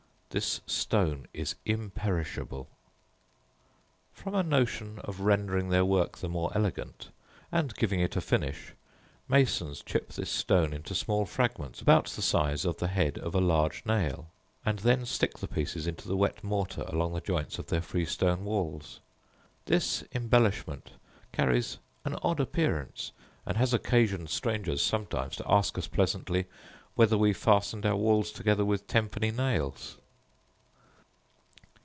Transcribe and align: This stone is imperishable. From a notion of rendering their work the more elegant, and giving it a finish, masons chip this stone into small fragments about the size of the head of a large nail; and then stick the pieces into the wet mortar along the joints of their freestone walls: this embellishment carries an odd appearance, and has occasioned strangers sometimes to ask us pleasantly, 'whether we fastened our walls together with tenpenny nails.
This 0.33 0.61
stone 0.65 1.27
is 1.33 1.55
imperishable. 1.65 2.69
From 4.13 4.33
a 4.33 4.41
notion 4.43 4.99
of 4.99 5.19
rendering 5.19 5.67
their 5.67 5.83
work 5.83 6.19
the 6.19 6.29
more 6.29 6.53
elegant, 6.55 7.09
and 7.51 7.75
giving 7.75 7.99
it 7.99 8.15
a 8.15 8.21
finish, 8.21 8.71
masons 9.27 9.81
chip 9.83 10.13
this 10.13 10.29
stone 10.31 10.71
into 10.71 10.95
small 10.95 11.25
fragments 11.25 11.81
about 11.81 12.05
the 12.05 12.21
size 12.21 12.63
of 12.63 12.77
the 12.77 12.87
head 12.87 13.17
of 13.17 13.35
a 13.35 13.41
large 13.41 13.85
nail; 13.85 14.29
and 14.65 14.79
then 14.79 15.05
stick 15.05 15.39
the 15.39 15.49
pieces 15.49 15.85
into 15.85 16.07
the 16.07 16.15
wet 16.15 16.41
mortar 16.45 16.83
along 16.87 17.13
the 17.13 17.19
joints 17.19 17.59
of 17.59 17.67
their 17.67 17.81
freestone 17.81 18.45
walls: 18.45 19.01
this 19.65 20.01
embellishment 20.15 20.91
carries 21.33 21.77
an 22.05 22.15
odd 22.23 22.39
appearance, 22.39 23.11
and 23.45 23.57
has 23.57 23.73
occasioned 23.73 24.29
strangers 24.29 24.81
sometimes 24.81 25.35
to 25.35 25.51
ask 25.51 25.77
us 25.77 25.87
pleasantly, 25.87 26.45
'whether 26.95 27.17
we 27.17 27.33
fastened 27.33 27.85
our 27.85 27.97
walls 27.97 28.31
together 28.31 28.63
with 28.63 28.87
tenpenny 28.87 29.31
nails. 29.31 29.97